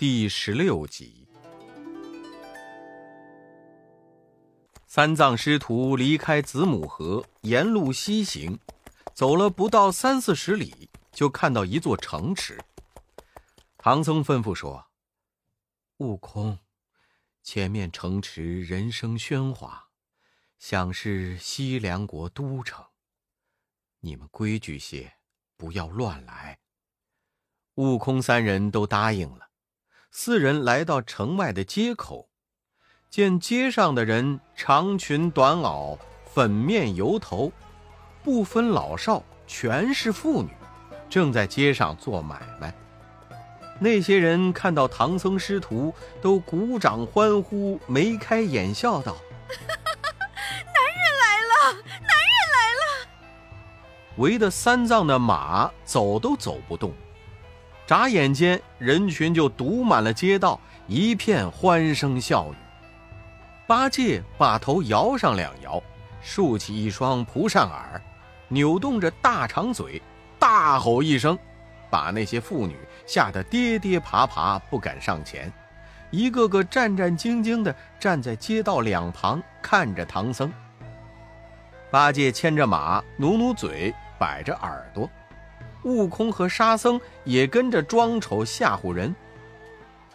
[0.00, 1.28] 第十六集。
[4.86, 8.58] 三藏师徒离开子母河，沿路西行，
[9.12, 12.58] 走了不到三四十里，就看到一座城池。
[13.76, 14.86] 唐僧吩咐说
[16.00, 16.58] ：“悟空，
[17.42, 19.90] 前面城池人声喧哗，
[20.58, 22.82] 想是西凉国都城。
[23.98, 25.12] 你们规矩些，
[25.58, 26.58] 不要乱来。”
[27.76, 29.49] 悟空三人都答应了。
[30.12, 32.28] 四人来到城外的街口。
[33.08, 37.52] 见街上的人长裙短袄，粉面油头，
[38.22, 40.50] 不分老少，全是妇女，
[41.08, 42.74] 正在街上做买卖。
[43.78, 49.16] 那些人看到唐僧师徒，都鼓掌欢呼，眉开眼笑道：
[49.48, 53.08] “男人来了，男人来了！”
[54.18, 56.92] 围得三藏的马走都走不动。
[57.90, 62.54] 眨眼间，人群就堵满了街道，一片欢声笑语。
[63.66, 65.82] 八戒把头摇上两摇，
[66.22, 68.00] 竖起一双蒲扇耳，
[68.46, 70.00] 扭动着大长嘴，
[70.38, 71.36] 大吼一声，
[71.90, 72.76] 把那些妇女
[73.08, 75.52] 吓得跌跌爬爬，不敢上前，
[76.12, 80.52] 一个个战战兢兢地站在街道两旁看着唐僧。
[81.90, 85.10] 八戒牵着马，努努嘴，摆着耳朵，
[85.84, 89.14] 悟空和沙僧也跟着装丑吓唬人。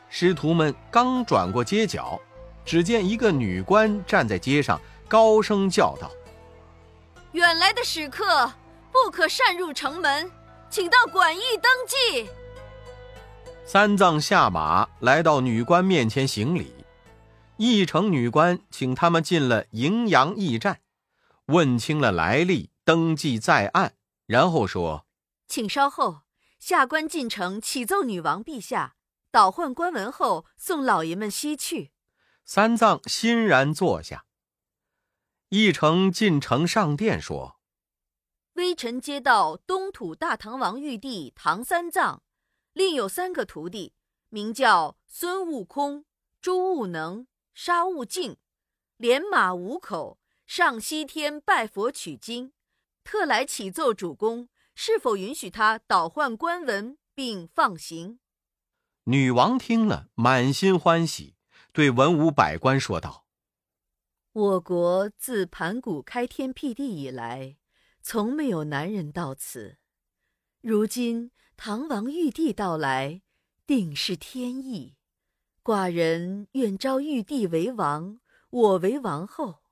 [0.10, 2.20] 师徒们刚转过街角。
[2.66, 6.10] 只见一个女官站在街上，高声叫道
[7.34, 8.52] ：“远来的使客
[8.92, 10.32] 不可擅入城门，
[10.68, 12.28] 请到馆驿登记。”
[13.68, 16.74] 三藏下马，来到女官面前行礼。
[17.58, 20.80] 驿城女官请他们进了荥阳驿站，
[21.46, 23.94] 问清了来历，登记在案，
[24.26, 25.05] 然后说
[25.48, 26.24] ：“请稍后，
[26.60, 28.96] 下官进城启奏女王陛下，
[29.32, 31.92] 倒换官文后，送老爷们西去。”
[32.46, 34.26] 三藏欣然坐下。
[35.50, 37.60] 一城进城上殿说
[38.54, 42.24] ：“微臣接到东土大唐王玉帝唐三藏，
[42.74, 43.94] 另有三个徒弟，
[44.30, 46.06] 名叫孙悟空、
[46.42, 48.38] 朱悟能、沙悟净，
[48.98, 52.52] 连马五口上西天拜佛取经，
[53.04, 58.20] 特来启奏主公，是否允许他倒换官文并放行？”
[59.06, 61.36] 女王听了，满心欢喜。
[61.72, 63.26] 对文武百官说道
[64.32, 67.58] ：“我国自盘古开天辟地以来，
[68.02, 69.78] 从没有男人到此。
[70.62, 73.22] 如今唐王玉帝到来，
[73.68, 74.96] 定是天意。
[75.64, 78.20] 寡人愿招玉帝为王，
[78.50, 79.64] 我为王后，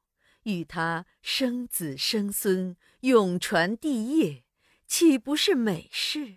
[0.43, 4.42] 与他生子生孙，永传帝业，
[4.93, 6.35] 岂不是美事？”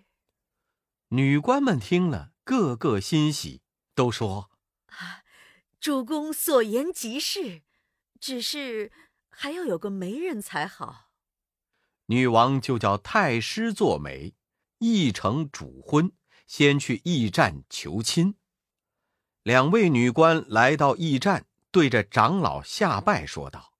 [1.09, 3.61] 女官们听了，个个欣喜，
[3.93, 4.49] 都说
[4.89, 5.21] ：“啊！”
[5.79, 7.61] 主公所言极是，
[8.19, 8.91] 只是
[9.29, 11.11] 还要有个媒人才好。
[12.07, 14.33] 女王就叫太师做媒，
[14.79, 16.11] 议成主婚，
[16.47, 18.37] 先去驿站求亲。
[19.43, 23.77] 两位女官来到驿站，对着长老下拜，说道：“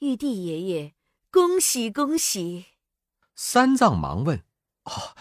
[0.00, 0.94] 玉帝爷爷，
[1.30, 2.66] 恭喜恭喜！”
[3.42, 4.42] 三藏忙问
[4.84, 5.16] ：“哦，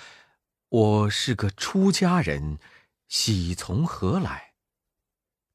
[0.68, 2.59] 我是个出家人，
[3.07, 4.52] 喜从何来？”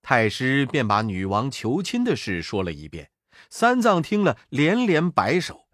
[0.01, 3.11] 太师便把女王求亲的事说了一遍，
[3.51, 5.67] 三藏听了连连摆手。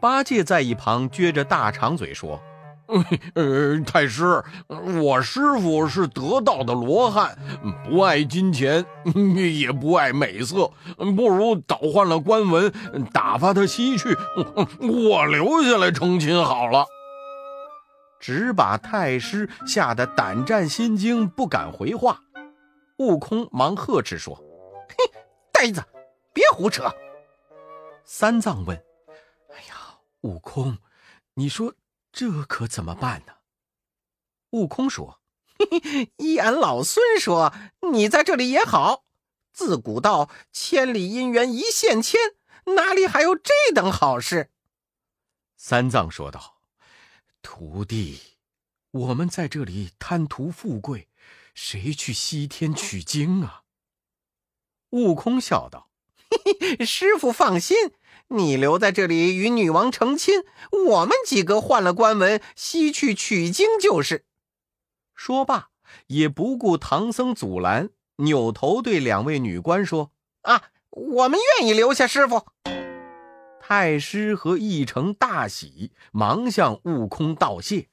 [0.00, 2.42] 八戒在一旁撅着大长嘴说
[3.34, 4.42] ：“呃，太师，
[5.00, 7.38] 我师傅是得道的罗汉，
[7.84, 8.84] 不爱金钱，
[9.36, 10.70] 也不爱美色，
[11.16, 12.72] 不如倒换了官文，
[13.12, 14.16] 打发他西去，
[14.80, 16.84] 我留下来成亲好了。”
[18.20, 22.20] 只把太师吓得胆战心惊，不敢回话。
[22.98, 24.34] 悟空忙呵斥说
[24.90, 24.96] ：“嘿，
[25.52, 25.82] 呆子，
[26.34, 26.84] 别胡扯！”
[28.04, 28.76] 三藏问
[29.54, 29.74] ：“哎呀，
[30.20, 30.76] 悟空，
[31.32, 31.72] 你说
[32.12, 33.34] 这可怎么办呢？”
[34.50, 35.20] 悟空说
[35.58, 37.54] ：“嘿嘿，依俺老孙说，
[37.92, 39.04] 你在这里也好。
[39.52, 42.20] 自古道千里姻缘一线牵，
[42.76, 44.50] 哪里还有这等好事？”
[45.56, 46.60] 三藏说道
[47.42, 48.20] ：“徒弟，
[48.90, 51.08] 我们在这里贪图富贵。”
[51.52, 53.64] 谁去西天取经啊？
[54.90, 55.90] 悟空笑道
[56.30, 57.76] ：“嘿嘿，师傅放心，
[58.30, 60.44] 你留在这里与女王成亲，
[60.88, 64.24] 我们几个换了官文西去取经就是。”
[65.14, 65.68] 说罢，
[66.06, 70.12] 也不顾唐僧阻拦，扭头对两位女官说
[70.42, 72.46] ：“啊，我们愿意留下师傅。”
[73.60, 77.88] 太师和义成大喜，忙向悟空道谢。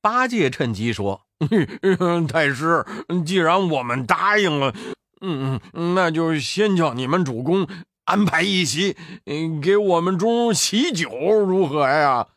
[0.00, 1.22] 八戒趁机说。
[2.28, 2.84] 太师，
[3.24, 4.74] 既然我们答应了，
[5.20, 7.66] 嗯嗯，那就先叫你们主公
[8.08, 8.96] 安排一席，
[9.62, 12.28] 给我们中喜酒，如何呀？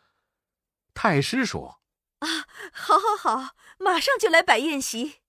[0.94, 1.80] 太师说
[2.20, 2.28] ：“啊，
[2.74, 5.22] 好，好，好，马上就来摆宴席。”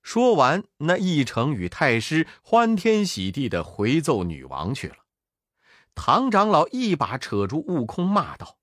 [0.00, 4.98] 说完，那一成与太师欢天喜地的回奏女王去了。
[5.96, 8.58] 唐长老一把扯住悟空，骂道：“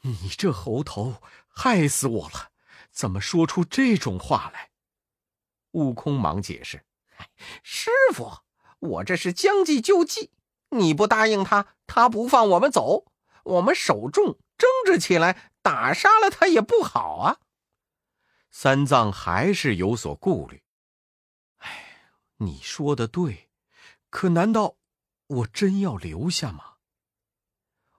[0.00, 2.50] 你这猴头，害死我了！
[2.90, 4.70] 怎么说出这种话来？”
[5.72, 6.86] 悟空忙解释
[7.62, 8.38] ：“师傅，
[8.78, 10.30] 我这是将计就计，
[10.70, 13.04] 你不答应他，他不放我们走，
[13.44, 17.38] 我们手重争执起来，打杀了他也不好啊。”
[18.50, 20.62] 三藏还是有所顾虑。
[21.58, 22.00] 哎，
[22.38, 23.50] 你说的对，
[24.08, 24.76] 可难道
[25.26, 26.74] 我真要留下吗？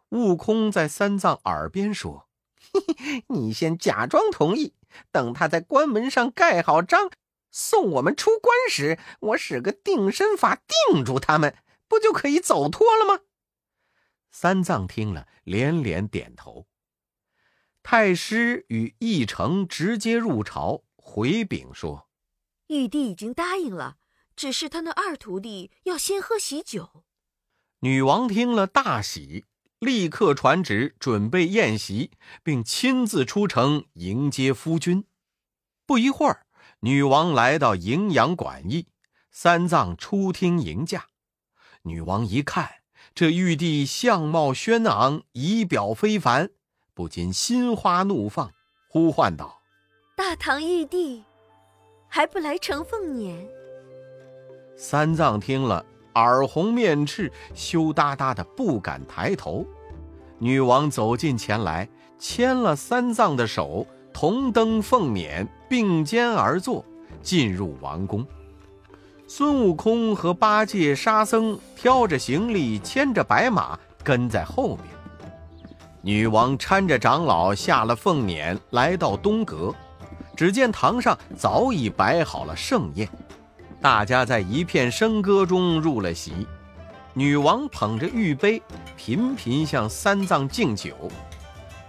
[0.09, 2.27] 悟空在三藏耳边说
[2.73, 4.73] ：“嘿嘿你先假装同意，
[5.11, 7.11] 等他在关门上盖好章，
[7.51, 11.55] 送我们出关时，我使个定身法定住他们，
[11.87, 13.23] 不就可以走脱了吗？”
[14.31, 16.67] 三藏听了，连连点头。
[17.81, 22.09] 太师与义成直接入朝回禀说
[22.67, 23.97] ：“玉帝已经答应了，
[24.35, 27.05] 只是他那二徒弟要先喝喜酒。”
[27.79, 29.45] 女王听了大喜，
[29.79, 32.11] 立刻传旨准备宴席，
[32.43, 35.05] 并亲自出城迎接夫君。
[35.85, 36.45] 不一会儿，
[36.81, 38.87] 女王来到荥阳馆驿，
[39.31, 41.07] 三藏出厅迎驾。
[41.83, 42.69] 女王一看，
[43.13, 46.49] 这玉帝相貌轩昂，仪表非凡。
[46.93, 48.51] 不禁心花怒放，
[48.89, 49.61] 呼唤道
[50.17, 51.23] ：“大唐玉帝，
[52.07, 53.35] 还不来承凤辇？”
[54.75, 55.85] 三藏听了，
[56.15, 59.65] 耳红面赤，羞答答的不敢抬头。
[60.39, 61.87] 女王走近前来，
[62.19, 66.83] 牵了三藏的手，同登凤辇，并肩而坐，
[67.21, 68.25] 进入王宫。
[69.29, 74.85] 孙悟空和八戒、沙僧挑着行李，牵着白马，跟在后面。
[76.01, 79.75] 女王搀着长老下了凤辇，来到东阁。
[80.33, 83.09] 只见堂上早已摆好了盛宴，
[83.81, 86.47] 大家在一片笙歌中入了席。
[87.13, 88.61] 女王捧着玉杯，
[88.95, 90.95] 频频向三藏敬酒。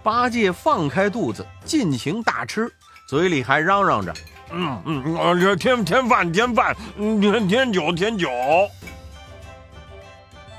[0.03, 2.69] 八戒放开肚子，尽情大吃，
[3.07, 4.13] 嘴里还嚷嚷着
[4.51, 6.75] ：“嗯嗯，这添添饭，添饭，
[7.21, 8.29] 添添酒，添酒。”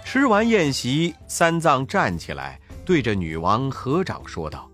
[0.04, 2.60] 吃完宴席，三藏站起来。
[2.84, 4.68] 对着女王合掌说道：“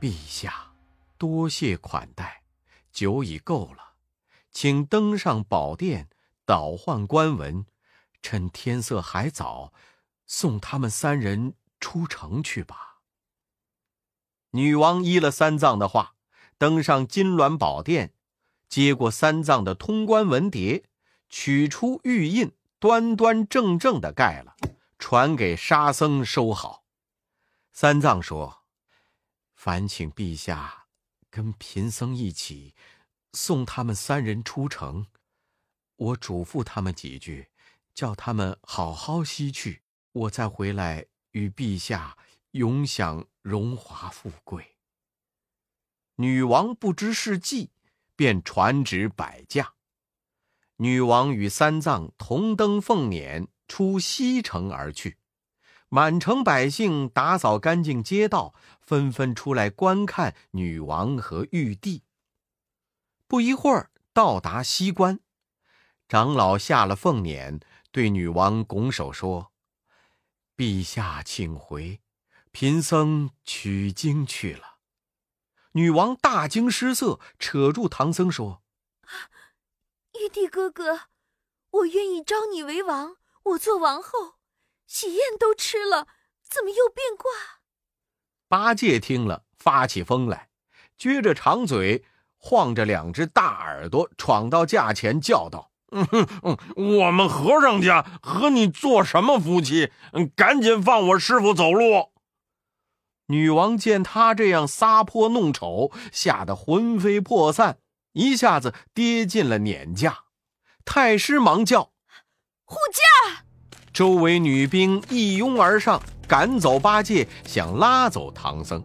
[0.00, 0.72] 陛下，
[1.16, 2.42] 多谢款待，
[2.92, 3.92] 酒已够了，
[4.50, 6.08] 请登上宝殿，
[6.44, 7.66] 倒换官文。
[8.20, 9.72] 趁天色还早，
[10.26, 12.98] 送他们三人出城去吧。”
[14.50, 16.13] 女王依了三藏的话，
[16.58, 18.12] 登上金銮宝殿，
[18.68, 20.84] 接过三藏的通关文牒，
[21.28, 24.56] 取出玉印，端端正正的盖了，
[24.98, 26.84] 传给沙僧收好。
[27.72, 28.64] 三藏说
[29.54, 30.86] ：“烦请陛下
[31.30, 32.74] 跟贫僧一起
[33.32, 35.06] 送他们三人出城。
[35.96, 37.48] 我嘱咐他们几句，
[37.92, 42.16] 叫他们好好西去，我再回来与陛下
[42.52, 44.72] 永享荣华富贵。”
[46.16, 47.70] 女王不知是计，
[48.14, 49.74] 便传旨摆驾。
[50.76, 55.18] 女王与三藏同登凤辇，出西城而去。
[55.88, 62.02] 满城百姓打扫干净街道，纷纷出来观看女王和玉帝。
[63.28, 65.20] 不一会儿，到达西关，
[66.08, 67.60] 长老下了凤辇，
[67.92, 69.52] 对女王拱手说
[70.56, 72.00] ：“陛下请回，
[72.50, 74.73] 贫僧取经去了。”
[75.76, 78.62] 女王大惊失色，扯住唐僧说
[80.20, 81.02] ：“玉帝哥哥，
[81.70, 84.34] 我愿意招你为王，我做王后。”
[84.86, 86.06] 喜宴都吃了，
[86.48, 87.32] 怎么又变卦？
[88.46, 90.50] 八戒听了，发起疯来，
[90.96, 92.04] 撅着长嘴，
[92.36, 99.90] 晃着两只大耳朵，闯到架前，叫道：“嗯哼，我们和尚家和你做什么夫妻？
[100.36, 102.12] 赶紧放我师傅走路！”
[103.26, 107.78] 女王见他这样撒泼弄丑，吓得魂飞魄散，
[108.12, 110.18] 一下子跌进了碾架。
[110.84, 111.92] 太师忙叫
[112.64, 113.44] ：“护驾！”
[113.94, 118.84] 周围女兵一拥而上，赶走八戒，想拉走唐僧。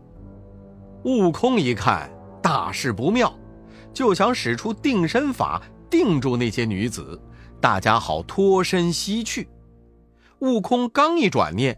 [1.03, 2.09] 悟空一看
[2.41, 3.33] 大事不妙，
[3.93, 7.21] 就想使出定身法定住那些女子，
[7.59, 9.49] 大家好脱身西去。
[10.39, 11.77] 悟空刚一转念，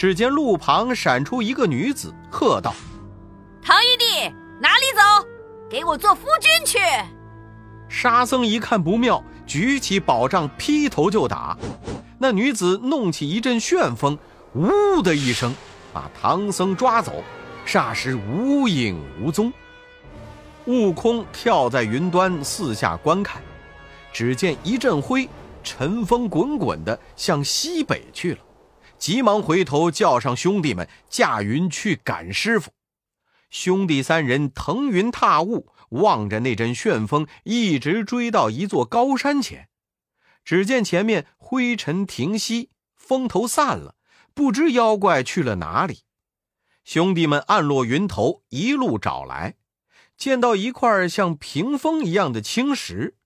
[0.00, 2.74] 只见路旁闪出一个女子，喝道
[3.62, 5.28] ：“唐玉帝哪里走？
[5.68, 6.78] 给我做夫君去！
[7.86, 11.54] 沙僧一看不妙，举起宝杖劈头就打。
[12.18, 14.18] 那女子弄起一阵旋风，
[14.54, 15.54] 呜的一声，
[15.92, 17.22] 把唐僧抓走，
[17.66, 19.52] 霎时无影无踪。
[20.64, 23.42] 悟空跳在云端四下观看，
[24.14, 25.28] 只见一阵灰，
[25.62, 28.38] 尘风滚滚的向西北去了，
[29.00, 32.70] 急忙回头叫上兄弟们驾云去赶师傅。
[33.48, 39.70] 兄弟三人腾云踏雾，望着那阵旋风，一直追到一座高山前。
[40.44, 43.96] 只见前面灰尘停息，风头散了，
[44.34, 46.02] 不知妖怪去了哪里。
[46.84, 49.56] 兄弟们暗落云头，一路找来，
[50.18, 53.16] 见到一块像屏风一样的青石，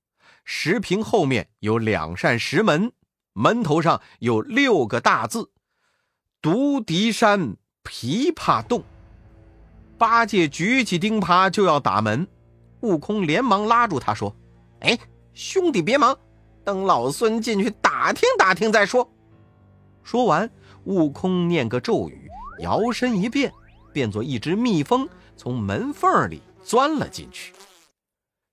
[0.45, 2.93] 石屏后面有两扇石门，
[3.33, 5.51] 门头上有六个大字
[6.45, 8.85] ：“独敌山琵琶洞。”
[9.97, 12.29] 八戒举起钉耙就要打门，
[12.81, 14.37] 悟空连忙拉住他说
[14.81, 14.99] ：“哎，
[15.33, 16.15] 兄弟别忙。”
[16.63, 19.11] 等老孙进去打听打听再说。
[20.03, 20.51] 说完，
[20.85, 22.29] 悟空念个咒语，
[22.61, 23.51] 摇身一变，
[23.91, 25.09] 变作一只蜜蜂，
[25.39, 27.55] 从门缝里钻了进去。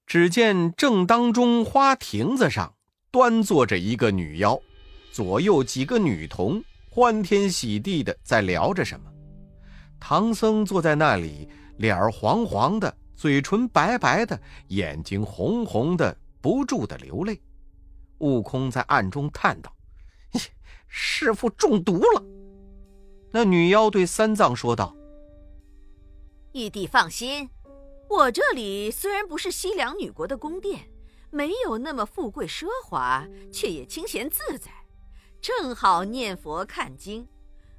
[0.06, 2.74] 只见正当中花亭子上
[3.12, 4.58] 端坐着一个女妖，
[5.12, 9.10] 左右几个女童欢天喜地的在聊着什么。
[9.98, 17.42] 唐僧坐在那里，脸儿黄黄的，嘴唇白白的，眼睛红红的，不住的流泪。
[18.18, 19.74] 悟空在暗中叹道
[20.90, 22.22] ：“师傅中毒了。”
[23.32, 24.94] 那女妖对三藏说道
[26.52, 27.50] ：“玉帝放心，
[28.10, 30.92] 我这里虽然不是西凉女国的宫殿，
[31.30, 34.70] 没有那么富贵奢华，却也清闲自在，
[35.42, 37.28] 正好念佛看经。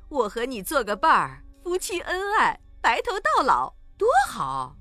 [0.08, 4.74] 我和你做个伴儿，夫妻恩爱，白头到老，多好！”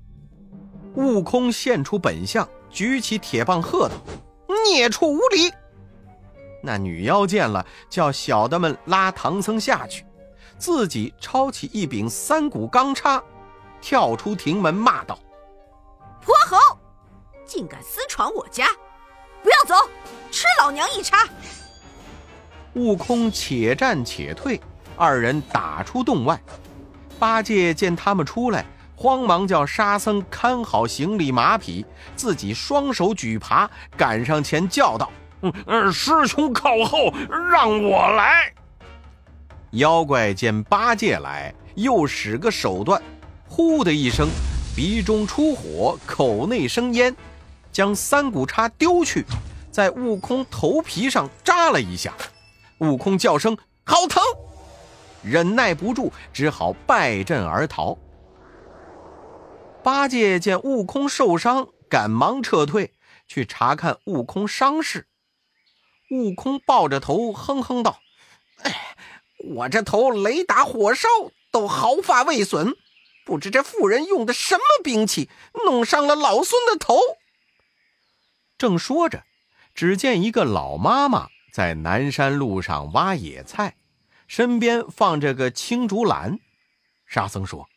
[0.96, 3.94] 悟空现出本相，举起铁棒喝道。
[4.66, 5.50] 孽畜无礼！
[6.62, 10.04] 那女妖见了，叫小的们拉唐僧下去，
[10.58, 13.22] 自己抄起一柄三股钢叉，
[13.80, 15.18] 跳出亭门骂道
[16.20, 16.58] ：“泼猴，
[17.46, 18.66] 竟敢私闯我家！
[19.42, 19.74] 不要走，
[20.30, 21.26] 吃老娘一叉！”
[22.74, 24.60] 悟空且战且退，
[24.96, 26.40] 二人打出洞外。
[27.18, 28.64] 八戒见他们出来。
[28.94, 35.10] 慌忙叫沙僧看好行李马匹，自己双手举耙赶上前叫道
[35.66, 37.12] ：“嗯，师兄靠后，
[37.50, 38.52] 让我来。”
[39.72, 43.02] 妖怪见八戒来，又使个手段，
[43.48, 44.28] 呼的一声，
[44.76, 47.12] 鼻中出火，口内生烟，
[47.72, 49.24] 将三股叉丢去，
[49.72, 52.12] 在悟空头皮上扎了一下。
[52.82, 54.20] 悟空叫声好疼，
[55.22, 57.96] 忍耐不住，只好败阵而逃。
[59.84, 62.92] 八戒见悟空受伤，赶忙撤退
[63.28, 65.06] 去查看悟空伤势。
[66.10, 68.00] 悟空抱着头哼哼道
[68.64, 68.96] ：“哎，
[69.38, 71.08] 我这头雷打火烧
[71.52, 72.74] 都毫发未损，
[73.24, 75.30] 不知这妇人用的什么兵器，
[75.64, 76.98] 弄伤了老孙的头。”
[78.58, 79.22] 正说着，
[79.72, 83.76] 只见一个老妈妈在南山路上挖野菜，
[84.26, 86.40] 身边放着个青竹篮。
[87.06, 87.68] 沙僧说：“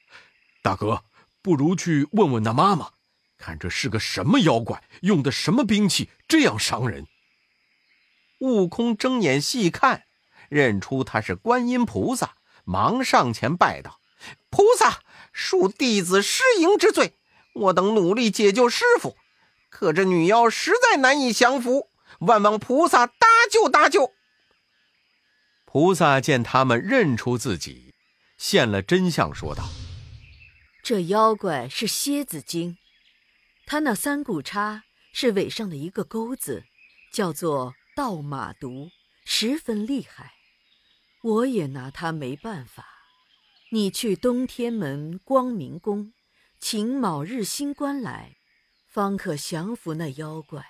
[0.63, 1.03] 大哥。”
[1.45, 2.89] 不如去问问那妈妈，
[3.37, 7.05] 看这是个什么妖怪，用的什么兵器，这样伤人。
[8.39, 10.05] 悟空睁眼细看，
[10.49, 13.99] 认出他是观音菩萨，忙上前拜道
[14.49, 15.01] ：“菩萨，
[15.35, 17.13] 恕弟子失迎之罪，
[17.53, 19.15] 我等努力解救师傅，
[19.69, 21.91] 可这女妖实在难以降服，
[22.25, 24.13] 万望菩萨搭救搭救。”
[25.65, 27.93] 菩萨见他们认出自己，
[28.37, 29.63] 现了真相，说道。
[30.83, 32.77] 这妖怪是蝎子精，
[33.65, 36.63] 他那三股叉是尾上的一个钩子，
[37.11, 38.91] 叫做倒马毒，
[39.25, 40.33] 十分厉害。
[41.23, 42.85] 我也拿他没办法。
[43.71, 46.13] 你去东天门光明宫，
[46.59, 48.37] 请卯日星官来，
[48.87, 50.63] 方可降服那妖怪。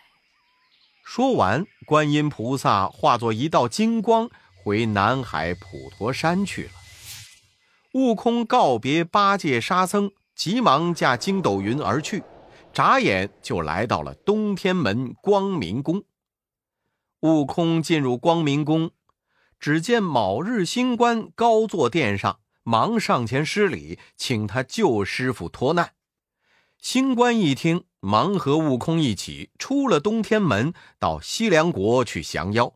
[1.05, 4.27] 说完，观音菩萨化作一道金光，
[4.63, 6.71] 回南海普陀山去了。
[7.93, 12.23] 悟空告别八戒、沙僧，急忙驾筋斗云而去，
[12.73, 16.03] 眨眼就来到了东天门光明宫。
[17.21, 18.89] 悟空进入光明宫，
[19.59, 25.93] 只见卯日星官高坐殿上，忙上前施礼，请他救师傅脱难。
[26.79, 32.75] 星官一听，忙和悟空一起出了东天门，到西凉国去降妖。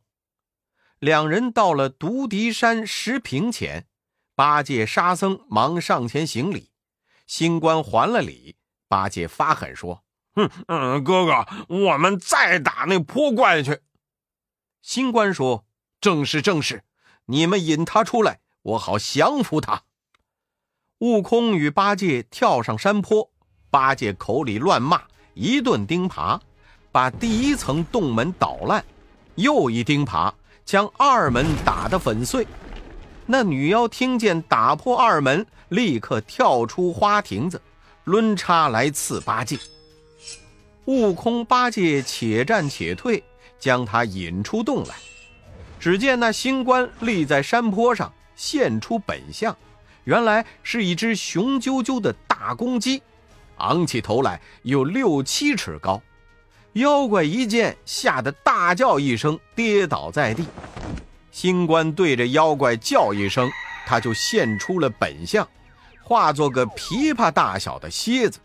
[0.98, 3.86] 两人到了独敌山石屏前。
[4.34, 6.72] 八戒、沙僧忙上前行礼，
[7.28, 8.56] 星官还了礼，
[8.88, 13.82] 八戒发狠说：“哼，嗯，哥哥，我们再打那泼怪去。”
[14.82, 15.68] 星官说
[16.02, 16.84] ：“正是正是，
[17.26, 19.84] 你们引他出来，我好降服他。”
[21.00, 23.32] 悟空与八戒跳上山坡，
[23.70, 26.40] 八戒口里乱骂，一顿钉耙，
[26.92, 28.84] 把第一层洞门捣烂，
[29.36, 30.32] 又一钉耙
[30.66, 32.46] 将二门打得粉碎。
[33.26, 37.62] 那女妖听见打破二门，立刻跳出花亭子，
[38.06, 39.58] 抡叉来刺八戒。
[40.86, 43.24] 悟空、八戒且战且退，
[43.60, 44.96] 将他引出洞来。
[45.80, 49.56] 只见那星官立在山坡上，现出本相。
[50.06, 53.04] 原来是一只雄赳赳的大公鸡，
[53.60, 56.02] 昂起头来有六七尺高。
[56.74, 60.46] 妖怪一见，吓得大叫一声，跌倒在地。
[61.32, 63.50] 星官对着妖怪叫一声，
[63.86, 65.48] 他就现出了本相，
[66.04, 68.40] 化作个琵琶大小的蝎子。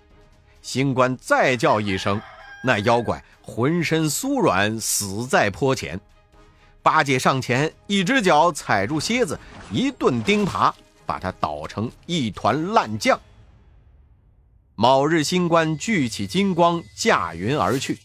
[0.63, 2.21] 星官再叫一声，
[2.63, 6.01] 那妖怪浑身酥软，死在坡前。
[6.83, 9.39] 八戒上前，一只脚踩住蝎子，
[9.71, 10.73] 一顿钉耙。
[11.07, 13.21] 把它捣成一团烂酱。
[14.77, 18.01] 卯日，星官聚起金光，驾云而去。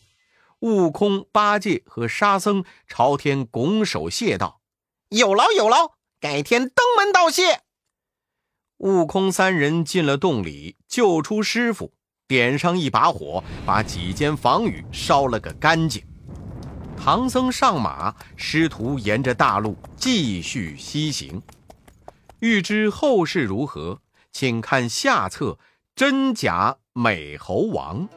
[0.60, 4.62] 悟空、八戒和沙僧朝天拱手谢道
[5.10, 7.62] ：“有劳有劳，改天登门道谢。”
[8.78, 11.92] 悟空三人进了洞里，救出师傅，
[12.28, 16.06] 点上一把火，把几间房宇烧了个干净。
[16.96, 21.42] 唐僧上马，师徒沿着大路继续西行。
[22.40, 25.46] 欲知后事如何，请看下册
[26.00, 28.08] 《真假美猴王》。